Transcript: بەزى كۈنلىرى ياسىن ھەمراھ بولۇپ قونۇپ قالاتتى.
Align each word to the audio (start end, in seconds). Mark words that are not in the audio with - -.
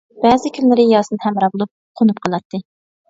بەزى 0.21 0.51
كۈنلىرى 0.55 0.85
ياسىن 0.93 1.21
ھەمراھ 1.27 1.53
بولۇپ 1.59 1.73
قونۇپ 2.01 2.23
قالاتتى. 2.25 2.63